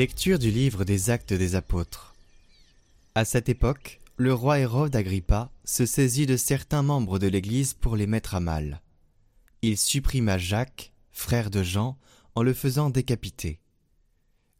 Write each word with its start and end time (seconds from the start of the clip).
Lecture 0.00 0.38
du 0.38 0.50
livre 0.50 0.84
des 0.84 1.10
Actes 1.10 1.32
des 1.32 1.56
Apôtres. 1.56 2.09
À 3.20 3.26
cette 3.26 3.50
époque, 3.50 4.00
le 4.16 4.32
roi 4.32 4.60
Hérode 4.60 4.96
Agrippa 4.96 5.52
se 5.64 5.84
saisit 5.84 6.24
de 6.24 6.38
certains 6.38 6.82
membres 6.82 7.18
de 7.18 7.26
l'Église 7.26 7.74
pour 7.74 7.94
les 7.94 8.06
mettre 8.06 8.34
à 8.34 8.40
mal. 8.40 8.80
Il 9.60 9.76
supprima 9.76 10.38
Jacques, 10.38 10.94
frère 11.10 11.50
de 11.50 11.62
Jean, 11.62 11.98
en 12.34 12.42
le 12.42 12.54
faisant 12.54 12.88
décapiter. 12.88 13.60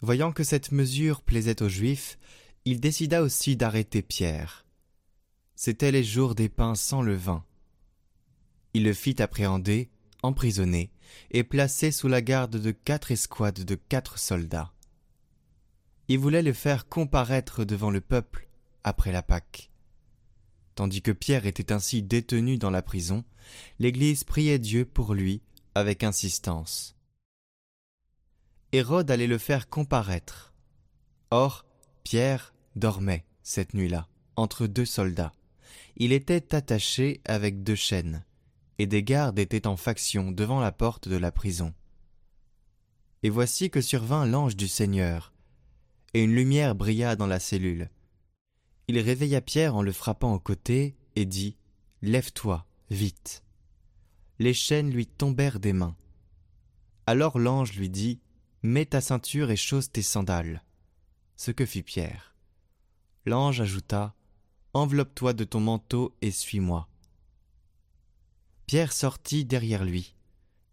Voyant 0.02 0.30
que 0.30 0.44
cette 0.44 0.72
mesure 0.72 1.22
plaisait 1.22 1.62
aux 1.62 1.70
Juifs, 1.70 2.18
il 2.66 2.80
décida 2.80 3.22
aussi 3.22 3.56
d'arrêter 3.56 4.02
Pierre. 4.02 4.66
C'étaient 5.54 5.90
les 5.90 6.04
jours 6.04 6.34
des 6.34 6.50
pains 6.50 6.74
sans 6.74 7.00
levain. 7.00 7.46
Il 8.74 8.84
le 8.84 8.92
fit 8.92 9.22
appréhender, 9.22 9.88
emprisonner, 10.22 10.92
et 11.30 11.44
placer 11.44 11.92
sous 11.92 12.08
la 12.08 12.20
garde 12.20 12.58
de 12.58 12.72
quatre 12.72 13.10
escouades 13.10 13.64
de 13.64 13.74
quatre 13.74 14.18
soldats 14.18 14.74
il 16.10 16.18
voulait 16.18 16.42
le 16.42 16.52
faire 16.52 16.88
comparaître 16.88 17.64
devant 17.64 17.92
le 17.92 18.00
peuple 18.00 18.49
après 18.84 19.12
la 19.12 19.22
Pâque. 19.22 19.70
Tandis 20.74 21.02
que 21.02 21.12
Pierre 21.12 21.46
était 21.46 21.72
ainsi 21.72 22.02
détenu 22.02 22.56
dans 22.56 22.70
la 22.70 22.82
prison, 22.82 23.24
l'Église 23.78 24.24
priait 24.24 24.58
Dieu 24.58 24.84
pour 24.84 25.14
lui 25.14 25.42
avec 25.74 26.04
insistance. 26.04 26.96
Hérode 28.72 29.10
allait 29.10 29.26
le 29.26 29.38
faire 29.38 29.68
comparaître. 29.68 30.54
Or, 31.30 31.64
Pierre 32.04 32.54
dormait 32.76 33.24
cette 33.42 33.74
nuit-là, 33.74 34.08
entre 34.36 34.66
deux 34.66 34.84
soldats. 34.84 35.32
Il 35.96 36.12
était 36.12 36.54
attaché 36.54 37.20
avec 37.24 37.62
deux 37.62 37.74
chaînes, 37.74 38.24
et 38.78 38.86
des 38.86 39.02
gardes 39.02 39.38
étaient 39.38 39.66
en 39.66 39.76
faction 39.76 40.30
devant 40.30 40.60
la 40.60 40.72
porte 40.72 41.08
de 41.08 41.16
la 41.16 41.32
prison. 41.32 41.74
Et 43.22 43.28
voici 43.28 43.70
que 43.70 43.80
survint 43.80 44.24
l'ange 44.24 44.56
du 44.56 44.68
Seigneur, 44.68 45.32
et 46.14 46.22
une 46.22 46.34
lumière 46.34 46.74
brilla 46.74 47.16
dans 47.16 47.26
la 47.26 47.40
cellule. 47.40 47.90
Il 48.90 48.98
réveilla 48.98 49.40
Pierre 49.40 49.76
en 49.76 49.82
le 49.82 49.92
frappant 49.92 50.34
au 50.34 50.40
côté 50.40 50.96
et 51.14 51.24
dit 51.24 51.56
Lève-toi, 52.02 52.66
vite. 52.90 53.44
Les 54.40 54.52
chaînes 54.52 54.90
lui 54.90 55.06
tombèrent 55.06 55.60
des 55.60 55.72
mains. 55.72 55.94
Alors 57.06 57.38
l'ange 57.38 57.74
lui 57.74 57.88
dit 57.88 58.18
Mets 58.64 58.86
ta 58.86 59.00
ceinture 59.00 59.52
et 59.52 59.56
chausse 59.56 59.92
tes 59.92 60.02
sandales. 60.02 60.64
Ce 61.36 61.52
que 61.52 61.64
fit 61.64 61.84
Pierre. 61.84 62.34
L'ange 63.26 63.60
ajouta 63.60 64.16
Enveloppe-toi 64.74 65.34
de 65.34 65.44
ton 65.44 65.60
manteau 65.60 66.16
et 66.20 66.32
suis-moi. 66.32 66.88
Pierre 68.66 68.92
sortit 68.92 69.44
derrière 69.44 69.84
lui, 69.84 70.16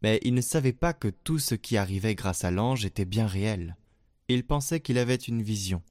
mais 0.02 0.20
il 0.24 0.34
ne 0.34 0.42
savait 0.42 0.74
pas 0.74 0.94
que 0.94 1.10
tout 1.10 1.38
ce 1.38 1.54
qui 1.54 1.78
arrivait 1.78 2.16
grâce 2.16 2.46
à 2.46 2.50
l'ange 2.50 2.84
était 2.84 3.06
bien 3.06 3.28
réel 3.28 3.78
il 4.30 4.44
pensait 4.46 4.82
qu'il 4.82 4.98
avait 4.98 5.16
une 5.16 5.42
vision. 5.42 5.82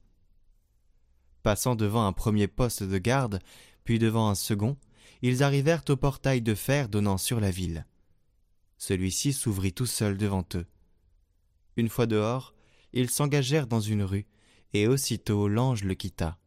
Passant 1.47 1.75
devant 1.75 2.05
un 2.05 2.11
premier 2.11 2.49
poste 2.49 2.83
de 2.83 2.97
garde, 2.97 3.39
puis 3.85 3.99
devant 3.99 4.27
un 4.27 4.35
second, 4.35 4.75
ils 5.21 5.43
arrivèrent 5.43 5.85
au 5.87 5.95
portail 5.95 6.41
de 6.41 6.53
fer 6.53 6.89
donnant 6.89 7.17
sur 7.17 7.39
la 7.39 7.51
ville. 7.51 7.85
Celui-ci 8.77 9.31
s'ouvrit 9.31 9.71
tout 9.71 9.85
seul 9.85 10.17
devant 10.17 10.43
eux. 10.55 10.65
Une 11.77 11.87
fois 11.87 12.05
dehors, 12.05 12.53
ils 12.91 13.09
s'engagèrent 13.09 13.65
dans 13.65 13.79
une 13.79 14.03
rue, 14.03 14.27
et 14.73 14.87
aussitôt 14.87 15.47
l'ange 15.47 15.85
le 15.85 15.93
quitta. 15.93 16.37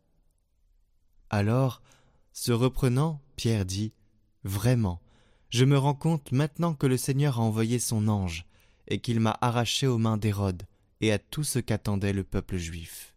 Alors, 1.30 1.80
se 2.34 2.52
reprenant, 2.52 3.22
Pierre 3.36 3.64
dit 3.64 3.94
Vraiment, 4.44 5.00
je 5.48 5.64
me 5.64 5.78
rends 5.78 5.94
compte 5.94 6.30
maintenant 6.30 6.74
que 6.74 6.86
le 6.86 6.98
Seigneur 6.98 7.38
a 7.38 7.42
envoyé 7.42 7.78
son 7.78 8.06
ange, 8.06 8.44
et 8.86 9.00
qu'il 9.00 9.20
m'a 9.20 9.38
arraché 9.40 9.86
aux 9.86 9.96
mains 9.96 10.18
d'Hérode, 10.18 10.64
et 11.00 11.10
à 11.10 11.18
tout 11.18 11.42
ce 11.42 11.58
qu'attendait 11.58 12.12
le 12.12 12.22
peuple 12.22 12.58
juif. 12.58 13.09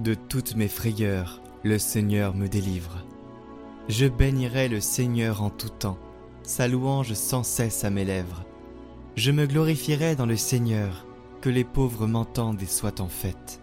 De 0.00 0.14
toutes 0.14 0.56
mes 0.56 0.66
frayeurs, 0.66 1.40
le 1.62 1.78
Seigneur 1.78 2.34
me 2.34 2.48
délivre. 2.48 3.06
Je 3.88 4.06
bénirai 4.06 4.68
le 4.68 4.80
Seigneur 4.80 5.40
en 5.40 5.50
tout 5.50 5.68
temps, 5.68 5.98
sa 6.42 6.66
louange 6.66 7.12
sans 7.14 7.44
cesse 7.44 7.84
à 7.84 7.90
mes 7.90 8.04
lèvres. 8.04 8.44
Je 9.14 9.30
me 9.30 9.46
glorifierai 9.46 10.16
dans 10.16 10.26
le 10.26 10.36
Seigneur, 10.36 11.06
que 11.40 11.48
les 11.48 11.62
pauvres 11.62 12.08
m'entendent 12.08 12.60
et 12.60 12.66
soient 12.66 13.00
en 13.00 13.06
fête. 13.06 13.60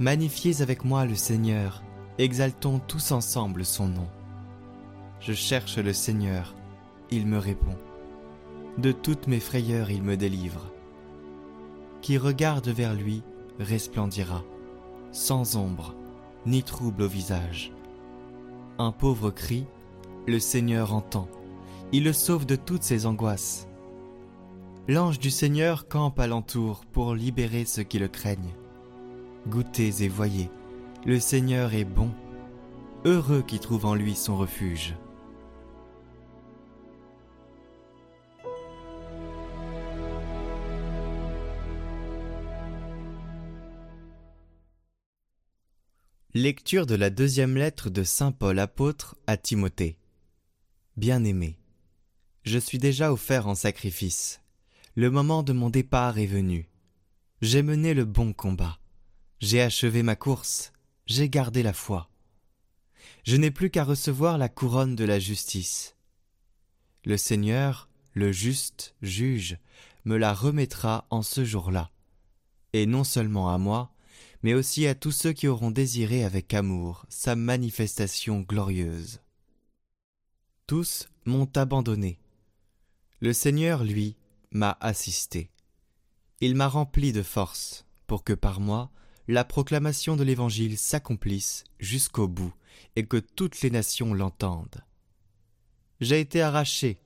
Magnifiez 0.00 0.62
avec 0.62 0.84
moi 0.84 1.04
le 1.04 1.14
Seigneur, 1.14 1.84
exaltons 2.18 2.80
tous 2.80 3.12
ensemble 3.12 3.64
son 3.64 3.86
nom. 3.86 4.08
Je 5.20 5.32
cherche 5.32 5.78
le 5.78 5.92
Seigneur, 5.92 6.56
il 7.12 7.28
me 7.28 7.38
répond. 7.38 7.76
De 8.78 8.90
toutes 8.90 9.28
mes 9.28 9.40
frayeurs 9.40 9.92
il 9.92 10.02
me 10.02 10.16
délivre. 10.16 10.72
Qui 12.02 12.18
regarde 12.18 12.68
vers 12.68 12.94
lui 12.94 13.22
resplendira, 13.60 14.42
sans 15.12 15.56
ombre, 15.56 15.94
ni 16.46 16.62
trouble 16.62 17.02
au 17.02 17.08
visage. 17.08 17.72
Un 18.78 18.92
pauvre 18.92 19.30
cri, 19.30 19.64
le 20.26 20.38
Seigneur 20.38 20.94
entend, 20.94 21.28
il 21.92 22.04
le 22.04 22.12
sauve 22.12 22.46
de 22.46 22.56
toutes 22.56 22.82
ses 22.82 23.06
angoisses. 23.06 23.66
L'ange 24.88 25.18
du 25.18 25.30
Seigneur 25.30 25.88
campe 25.88 26.18
alentour 26.18 26.84
pour 26.92 27.14
libérer 27.14 27.64
ceux 27.64 27.82
qui 27.82 27.98
le 27.98 28.08
craignent. 28.08 28.54
Goûtez 29.48 30.02
et 30.02 30.08
voyez, 30.08 30.50
le 31.06 31.18
Seigneur 31.20 31.74
est 31.74 31.84
bon, 31.84 32.10
heureux 33.04 33.42
qui 33.46 33.58
trouve 33.58 33.86
en 33.86 33.94
lui 33.94 34.14
son 34.14 34.36
refuge. 34.36 34.94
Lecture 46.34 46.86
de 46.86 46.94
la 46.94 47.10
deuxième 47.10 47.56
lettre 47.56 47.90
de 47.90 48.04
Saint 48.04 48.30
Paul 48.30 48.60
apôtre 48.60 49.16
à 49.26 49.36
Timothée. 49.36 49.98
Bien-aimé, 50.96 51.58
je 52.44 52.56
suis 52.56 52.78
déjà 52.78 53.12
offert 53.12 53.48
en 53.48 53.56
sacrifice. 53.56 54.40
Le 54.94 55.10
moment 55.10 55.42
de 55.42 55.52
mon 55.52 55.70
départ 55.70 56.18
est 56.18 56.26
venu. 56.26 56.68
J'ai 57.42 57.64
mené 57.64 57.94
le 57.94 58.04
bon 58.04 58.32
combat. 58.32 58.78
J'ai 59.40 59.60
achevé 59.60 60.04
ma 60.04 60.14
course, 60.14 60.72
j'ai 61.06 61.28
gardé 61.28 61.64
la 61.64 61.72
foi. 61.72 62.08
Je 63.24 63.34
n'ai 63.34 63.50
plus 63.50 63.70
qu'à 63.70 63.82
recevoir 63.82 64.38
la 64.38 64.48
couronne 64.48 64.94
de 64.94 65.04
la 65.04 65.18
justice. 65.18 65.96
Le 67.04 67.16
Seigneur, 67.16 67.88
le 68.14 68.30
juste 68.30 68.94
juge, 69.02 69.58
me 70.04 70.16
la 70.16 70.32
remettra 70.32 71.08
en 71.10 71.22
ce 71.22 71.44
jour-là, 71.44 71.90
et 72.72 72.86
non 72.86 73.02
seulement 73.02 73.52
à 73.52 73.58
moi, 73.58 73.92
mais 74.42 74.54
aussi 74.54 74.86
à 74.86 74.94
tous 74.94 75.12
ceux 75.12 75.32
qui 75.32 75.48
auront 75.48 75.70
désiré 75.70 76.24
avec 76.24 76.54
amour 76.54 77.04
sa 77.08 77.36
manifestation 77.36 78.40
glorieuse. 78.40 79.20
Tous 80.66 81.08
m'ont 81.24 81.50
abandonné. 81.56 82.18
Le 83.20 83.32
Seigneur, 83.32 83.84
lui, 83.84 84.16
m'a 84.50 84.78
assisté. 84.80 85.50
Il 86.40 86.54
m'a 86.54 86.68
rempli 86.68 87.12
de 87.12 87.22
force, 87.22 87.84
pour 88.06 88.24
que 88.24 88.32
par 88.32 88.60
moi 88.60 88.90
la 89.28 89.44
proclamation 89.44 90.16
de 90.16 90.24
l'Évangile 90.24 90.76
s'accomplisse 90.78 91.64
jusqu'au 91.78 92.26
bout 92.26 92.52
et 92.96 93.06
que 93.06 93.18
toutes 93.18 93.60
les 93.60 93.70
nations 93.70 94.14
l'entendent. 94.14 94.82
J'ai 96.00 96.18
été 96.18 96.40
arraché 96.40 96.98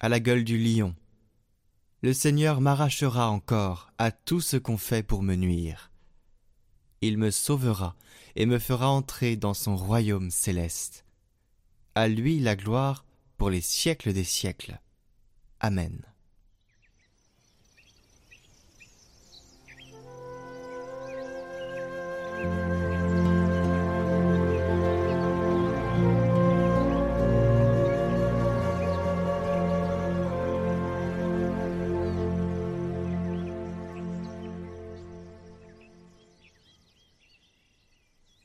à 0.00 0.08
la 0.08 0.20
gueule 0.20 0.44
du 0.44 0.58
lion. 0.58 0.94
Le 2.02 2.12
Seigneur 2.12 2.60
m'arrachera 2.60 3.30
encore 3.30 3.90
à 3.98 4.12
tout 4.12 4.40
ce 4.40 4.56
qu'on 4.56 4.76
fait 4.76 5.02
pour 5.02 5.22
me 5.22 5.34
nuire. 5.34 5.90
Il 7.06 7.18
me 7.18 7.30
sauvera 7.30 7.96
et 8.34 8.46
me 8.46 8.58
fera 8.58 8.88
entrer 8.88 9.36
dans 9.36 9.52
son 9.52 9.76
royaume 9.76 10.30
céleste. 10.30 11.04
À 11.94 12.08
lui 12.08 12.40
la 12.40 12.56
gloire 12.56 13.04
pour 13.36 13.50
les 13.50 13.60
siècles 13.60 14.14
des 14.14 14.24
siècles. 14.24 14.80
Amen. 15.60 16.00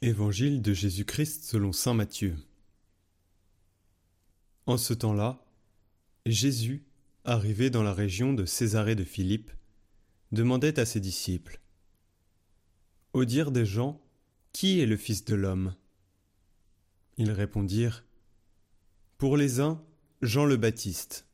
Évangile 0.10 0.64
de 0.64 0.74
Jésus-Christ 0.74 1.44
selon 1.44 1.72
Saint 1.72 1.94
Matthieu. 1.94 2.36
En 4.66 4.76
ce 4.76 4.96
temps-là, 4.96 5.46
Jésus, 6.26 6.84
arrivé 7.26 7.70
dans 7.70 7.84
la 7.84 7.94
région 7.94 8.34
de 8.34 8.44
Césarée 8.44 8.96
de 8.96 9.04
Philippe, 9.04 9.52
demandait 10.32 10.80
à 10.80 10.88
ses 10.88 11.00
disciples 11.00 11.62
Au 13.14 13.24
dire 13.24 13.52
des 13.52 13.68
gens, 13.68 14.02
qui 14.52 14.80
est 14.80 14.88
le 14.88 14.98
Fils 14.98 15.26
de 15.26 15.36
l'homme? 15.36 15.76
Ils 17.18 17.32
répondirent 17.32 18.04
Pour 19.20 19.38
les 19.38 19.60
uns, 19.60 19.80
Jean 20.24 20.46
le 20.46 20.58
Baptiste, 20.58 21.28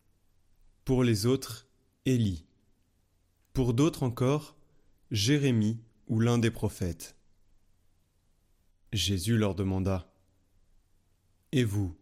pour 0.84 1.06
les 1.06 1.26
autres, 1.26 1.70
Élie, 2.06 2.46
pour 3.54 3.74
d'autres 3.74 4.04
encore, 4.04 4.58
Jérémie 5.12 5.80
ou 6.08 6.20
l'un 6.20 6.38
des 6.38 6.52
prophètes. 6.52 7.16
Jésus 8.96 9.38
leur 9.38 9.56
demanda 9.56 10.10
Et 11.52 11.66
vous, 11.66 11.94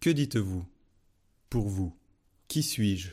que 0.00 0.10
dites-vous 0.10 0.66
Pour 1.48 1.68
vous, 1.68 1.96
qui 2.46 2.62
suis-je? 2.62 3.12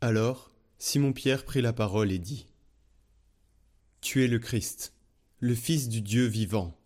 Alors 0.00 0.54
Simon-Pierre 0.78 1.44
prit 1.44 1.62
la 1.62 1.72
parole 1.72 2.12
et 2.12 2.20
dit 2.20 2.46
Tu 4.00 4.22
es 4.22 4.28
le 4.28 4.38
Christ, 4.38 4.92
le 5.40 5.56
Fils 5.56 5.88
du 5.88 6.00
Dieu 6.00 6.26
vivant. 6.26 6.78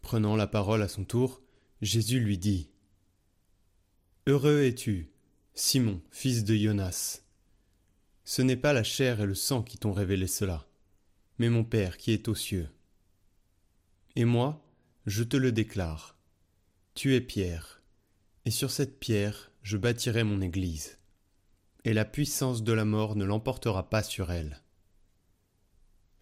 Prenant 0.00 0.34
la 0.34 0.46
parole 0.46 0.80
à 0.80 0.88
son 0.88 1.04
tour, 1.04 1.42
Jésus 1.82 2.18
lui 2.18 2.38
dit 2.38 2.70
Heureux 4.26 4.62
es-tu, 4.62 5.10
Simon, 5.52 6.00
fils 6.10 6.44
de 6.44 6.54
Jonas. 6.54 7.20
Ce 8.24 8.40
n'est 8.40 8.56
pas 8.56 8.72
la 8.72 8.84
chair 8.84 9.20
et 9.20 9.26
le 9.26 9.34
sang 9.34 9.62
qui 9.62 9.76
t'ont 9.76 9.92
révélé 9.92 10.26
cela, 10.26 10.66
mais 11.38 11.50
mon 11.50 11.62
Père 11.62 11.98
qui 11.98 12.12
est 12.12 12.28
aux 12.28 12.34
cieux. 12.34 12.70
Et 14.18 14.24
moi, 14.24 14.66
je 15.04 15.22
te 15.22 15.36
le 15.36 15.52
déclare. 15.52 16.16
Tu 16.94 17.14
es 17.14 17.20
Pierre, 17.20 17.82
et 18.46 18.50
sur 18.50 18.70
cette 18.70 18.98
pierre 18.98 19.52
je 19.62 19.76
bâtirai 19.76 20.24
mon 20.24 20.40
Église, 20.40 20.96
et 21.84 21.92
la 21.92 22.06
puissance 22.06 22.62
de 22.62 22.72
la 22.72 22.86
mort 22.86 23.14
ne 23.14 23.26
l'emportera 23.26 23.90
pas 23.90 24.02
sur 24.02 24.32
elle. 24.32 24.62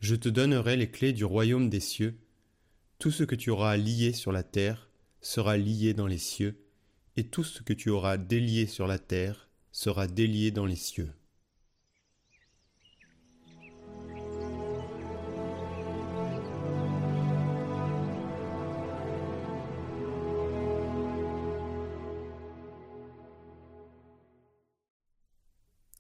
Je 0.01 0.17
te 0.17 0.29
donnerai 0.29 0.77
les 0.77 0.91
clés 0.91 1.13
du 1.13 1.25
royaume 1.25 1.71
des 1.71 1.79
cieux, 1.79 2.19
tout 2.99 3.13
ce 3.13 3.23
que 3.23 3.37
tu 3.37 3.51
auras 3.51 3.77
lié 3.77 4.13
sur 4.13 4.33
la 4.33 4.43
terre 4.43 4.91
sera 5.21 5.57
lié 5.57 5.95
dans 5.95 6.09
les 6.09 6.19
cieux, 6.19 6.67
et 7.17 7.29
tout 7.29 7.45
ce 7.45 7.63
que 7.63 7.73
tu 7.73 7.91
auras 7.91 8.17
délié 8.17 8.67
sur 8.67 8.89
la 8.89 8.99
terre 8.99 9.49
sera 9.71 10.09
délié 10.09 10.51
dans 10.51 10.67
les 10.67 10.75
cieux. 10.75 11.13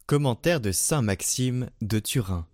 Commentaire 0.06 0.60
de 0.60 0.70
Saint 0.70 1.00
Maxime 1.00 1.70
de 1.80 1.98
Turin. 1.98 2.46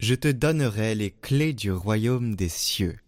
Je 0.00 0.14
te 0.14 0.28
donnerai 0.28 0.94
les 0.94 1.10
clés 1.10 1.52
du 1.52 1.70
royaume 1.70 2.36
des 2.36 2.48
cieux. 2.48 2.98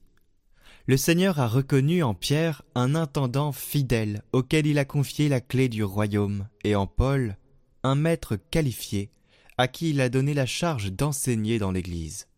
Le 0.86 0.98
Seigneur 0.98 1.40
a 1.40 1.48
reconnu 1.48 2.02
en 2.02 2.12
Pierre 2.12 2.60
un 2.74 2.94
intendant 2.94 3.52
fidèle 3.52 4.22
auquel 4.34 4.66
il 4.66 4.78
a 4.78 4.84
confié 4.84 5.30
la 5.30 5.40
clé 5.40 5.70
du 5.70 5.82
royaume, 5.82 6.48
et 6.64 6.74
en 6.76 6.86
Paul 6.86 7.38
un 7.82 7.94
maître 7.94 8.36
qualifié 8.36 9.10
à 9.56 9.68
qui 9.68 9.88
il 9.88 10.02
a 10.02 10.10
donné 10.10 10.34
la 10.34 10.44
charge 10.44 10.92
d'enseigner 10.92 11.58
dans 11.58 11.72
l'Église. 11.72 12.28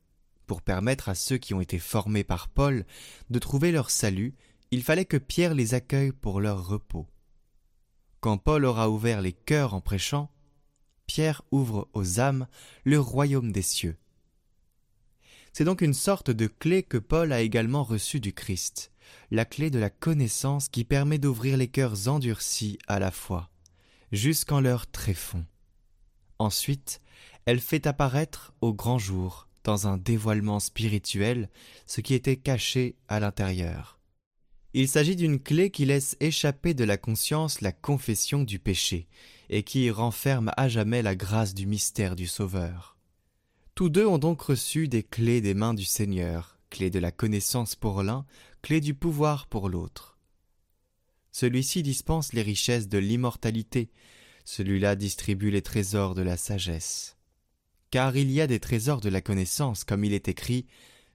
Pour 0.46 0.62
permettre 0.62 1.08
à 1.08 1.16
ceux 1.16 1.37
qui 1.37 1.52
ont 1.52 1.60
été 1.60 1.81
formés 1.81 2.22
par 2.22 2.46
Paul 2.46 2.87
de 3.28 3.38
trouver 3.40 3.72
leur 3.72 3.90
salut, 3.90 4.37
il 4.70 4.84
fallait 4.84 5.04
que 5.04 5.16
Pierre 5.16 5.54
les 5.54 5.75
accueille 5.75 6.12
pour 6.12 6.40
leur 6.40 6.64
repos. 6.64 7.08
Quand 8.20 8.38
Paul 8.38 8.64
aura 8.64 8.88
ouvert 8.88 9.20
les 9.20 9.32
cœurs 9.32 9.75
en 9.75 9.81
prêchant, 9.81 10.31
Pierre 11.06 11.43
ouvre 11.50 11.88
aux 11.93 12.20
âmes 12.20 12.46
le 12.84 13.00
royaume 13.00 13.52
des 13.52 13.62
cieux. 13.62 13.96
C'est 15.52 15.64
donc 15.64 15.82
une 15.82 15.94
sorte 15.94 16.31
de 16.31 16.46
clé 16.46 16.82
que 16.82 16.96
Paul 16.96 17.32
a 17.32 17.43
également 17.43 17.84
reçue 17.84 18.20
du 18.20 18.32
Christ, 18.32 18.90
la 19.31 19.44
clé 19.44 19.70
de 19.70 19.78
la 19.78 19.90
connaissance 19.90 20.69
qui 20.69 20.84
permet 20.84 21.19
d'ouvrir 21.19 21.56
les 21.56 21.69
cœurs 21.69 22.08
endurcis 22.08 22.78
à 22.87 22.99
la 22.99 23.10
foi, 23.10 23.50
jusqu'en 24.12 24.60
leur 24.60 24.90
tréfonds. 24.90 25.44
Ensuite, 26.38 27.00
elle 27.44 27.60
fait 27.60 27.87
apparaître 27.87 28.54
au 28.60 28.72
grand 28.72 28.99
jour, 28.99 29.49
dans 29.64 29.87
un 29.87 29.96
dévoilement 29.96 30.60
spirituel, 30.60 31.50
ce 31.87 32.00
qui 32.00 32.14
était 32.14 32.37
caché 32.37 32.96
à 33.08 33.20
l'intérieur. 33.20 33.99
Il 34.75 34.88
s'agit 34.88 35.16
d'une 35.16 35.38
clé 35.38 35.70
qui 35.70 35.84
laisse 35.84 36.16
échapper 36.20 36.72
de 36.72 36.84
la 36.84 36.96
conscience 36.96 37.60
la 37.60 37.72
confession 37.72 38.43
du 38.43 38.58
péché, 38.58 39.06
et 39.52 39.64
qui 39.64 39.90
renferme 39.90 40.50
à 40.56 40.66
jamais 40.70 41.02
la 41.02 41.14
grâce 41.14 41.52
du 41.52 41.66
mystère 41.66 42.16
du 42.16 42.26
Sauveur. 42.26 42.96
Tous 43.75 43.90
deux 43.90 44.06
ont 44.06 44.16
donc 44.16 44.40
reçu 44.40 44.88
des 44.88 45.02
clés 45.02 45.43
des 45.43 45.52
mains 45.52 45.75
du 45.75 45.84
Seigneur, 45.84 46.58
clés 46.70 46.88
de 46.88 46.99
la 46.99 47.12
connaissance 47.12 47.76
pour 47.76 48.02
l'un, 48.02 48.25
clés 48.62 48.81
du 48.81 48.94
pouvoir 48.94 49.46
pour 49.46 49.69
l'autre. 49.69 50.19
Celui-ci 51.32 51.82
dispense 51.82 52.32
les 52.32 52.40
richesses 52.40 52.88
de 52.88 52.96
l'immortalité, 52.96 53.90
celui-là 54.46 54.96
distribue 54.96 55.50
les 55.50 55.62
trésors 55.62 56.14
de 56.14 56.22
la 56.22 56.38
sagesse. 56.38 57.19
Car 57.90 58.16
il 58.16 58.31
y 58.31 58.40
a 58.40 58.46
des 58.46 58.58
trésors 58.58 59.02
de 59.02 59.10
la 59.10 59.20
connaissance, 59.20 59.84
comme 59.84 60.02
il 60.02 60.14
est 60.14 60.28
écrit, 60.28 60.66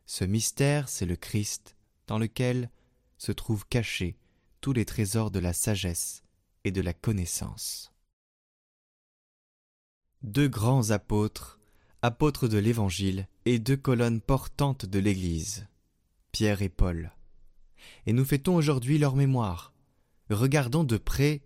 ce 0.06 0.26
mystère 0.26 0.90
c'est 0.90 1.08
le 1.08 1.16
Christ, 1.16 1.76
dans 2.06 2.20
lequel 2.20 2.70
se 3.18 3.32
trouvent 3.32 3.66
cachés 3.68 4.16
tous 4.62 4.74
les 4.74 4.86
trésors 4.86 5.32
de 5.32 5.40
la 5.40 5.54
sagesse 5.54 6.22
et 6.66 6.72
de 6.72 6.82
la 6.82 6.94
connaissance 6.94 7.92
deux 10.24 10.48
grands 10.48 10.92
apôtres, 10.92 11.60
apôtres 12.02 12.48
de 12.48 12.58
l'Évangile 12.58 13.28
et 13.46 13.60
deux 13.60 13.78
colonnes 13.78 14.22
portantes 14.22 14.86
de 14.86 15.00
l'Église, 15.00 15.68
Pierre 16.32 16.62
et 16.62 16.70
Paul. 16.70 17.12
Et 18.06 18.14
nous 18.14 18.26
fêtons 18.26 18.56
aujourd'hui 18.56 18.98
leur 18.98 19.16
mémoire. 19.16 19.74
Regardons 20.30 20.84
de 20.84 20.98
près 20.98 21.42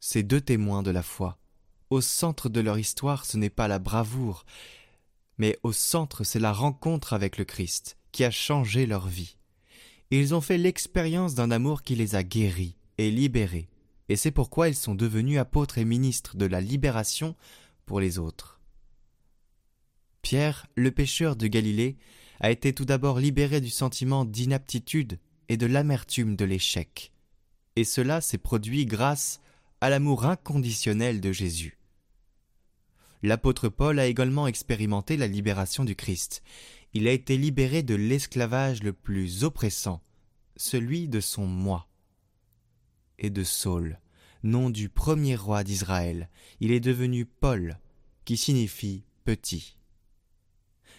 ces 0.00 0.22
deux 0.22 0.40
témoins 0.40 0.82
de 0.82 0.90
la 0.90 1.02
foi. 1.02 1.38
Au 1.90 2.00
centre 2.00 2.48
de 2.48 2.60
leur 2.60 2.78
histoire, 2.78 3.24
ce 3.24 3.36
n'est 3.36 3.50
pas 3.50 3.68
la 3.68 3.78
bravoure, 3.78 4.44
mais 5.38 5.58
au 5.62 5.72
centre, 5.72 6.24
c'est 6.24 6.38
la 6.38 6.52
rencontre 6.52 7.14
avec 7.14 7.38
le 7.38 7.44
Christ 7.44 7.96
qui 8.12 8.24
a 8.24 8.30
changé 8.30 8.86
leur 8.86 9.06
vie. 9.06 9.36
Ils 10.10 10.34
ont 10.34 10.40
fait 10.40 10.58
l'expérience 10.58 11.34
d'un 11.34 11.50
amour 11.50 11.82
qui 11.82 11.94
les 11.94 12.14
a 12.14 12.22
guéris 12.22 12.76
et 12.98 13.10
libérés, 13.10 13.68
et 14.08 14.16
c'est 14.16 14.30
pourquoi 14.30 14.68
ils 14.68 14.74
sont 14.74 14.94
devenus 14.94 15.38
apôtres 15.38 15.78
et 15.78 15.84
ministres 15.84 16.36
de 16.36 16.46
la 16.46 16.60
libération 16.60 17.36
les 17.96 18.18
autres. 18.18 18.60
Pierre, 20.22 20.66
le 20.74 20.90
pêcheur 20.90 21.36
de 21.36 21.46
Galilée, 21.46 21.96
a 22.40 22.50
été 22.50 22.72
tout 22.72 22.84
d'abord 22.84 23.18
libéré 23.18 23.60
du 23.60 23.70
sentiment 23.70 24.24
d'inaptitude 24.24 25.18
et 25.48 25.56
de 25.56 25.66
l'amertume 25.66 26.36
de 26.36 26.44
l'échec. 26.44 27.12
Et 27.76 27.84
cela 27.84 28.20
s'est 28.20 28.38
produit 28.38 28.86
grâce 28.86 29.40
à 29.80 29.88
l'amour 29.88 30.26
inconditionnel 30.26 31.20
de 31.20 31.32
Jésus. 31.32 31.78
L'apôtre 33.22 33.68
Paul 33.68 33.98
a 33.98 34.06
également 34.06 34.46
expérimenté 34.46 35.16
la 35.16 35.26
libération 35.26 35.84
du 35.84 35.96
Christ. 35.96 36.42
Il 36.92 37.08
a 37.08 37.12
été 37.12 37.36
libéré 37.36 37.82
de 37.82 37.94
l'esclavage 37.94 38.82
le 38.82 38.92
plus 38.92 39.44
oppressant, 39.44 40.02
celui 40.56 41.08
de 41.08 41.20
son 41.20 41.46
moi 41.46 41.88
et 43.18 43.30
de 43.30 43.42
Saul 43.44 43.98
nom 44.42 44.70
du 44.70 44.88
premier 44.88 45.36
roi 45.36 45.64
d'Israël. 45.64 46.28
Il 46.60 46.70
est 46.70 46.80
devenu 46.80 47.24
Paul, 47.24 47.78
qui 48.24 48.36
signifie 48.36 49.04
petit. 49.24 49.76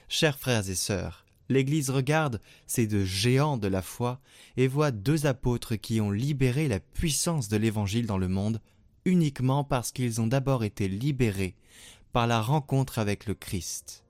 Chers 0.08 0.40
frères 0.40 0.70
et 0.70 0.76
sœurs, 0.76 1.26
l'Église 1.50 1.90
regarde 1.90 2.42
ces 2.66 2.88
deux 2.88 3.06
géants 3.06 3.58
de 3.58 3.68
la 3.68 3.82
foi 3.82 4.20
et 4.58 4.68
voit 4.68 4.92
deux 4.92 5.26
apôtres 5.26 5.76
qui 5.76 6.02
ont 6.02 6.12
libéré 6.12 6.68
la 6.68 6.80
puissance 6.80 7.48
de 7.48 7.58
l'Évangile 7.58 8.06
dans 8.06 8.18
le 8.18 8.28
monde 8.28 8.62
uniquement 9.06 9.64
parce 9.64 9.92
qu'ils 9.92 10.22
ont 10.22 10.28
d'abord 10.28 10.64
été 10.64 10.88
libérés 10.88 11.56
par 12.12 12.28
la 12.28 12.42
rencontre 12.42 13.00
avec 13.00 13.26
le 13.26 13.34
Christ. 13.34 14.04